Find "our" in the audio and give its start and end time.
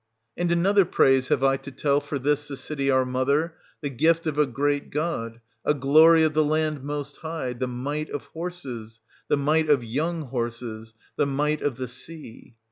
2.95-3.05